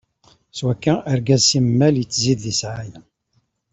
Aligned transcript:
Swakka, 0.57 0.93
argaz 1.11 1.41
simmal 1.49 1.95
ittzid 2.03 2.39
di 2.43 2.53
ssɛaya. 2.55 2.99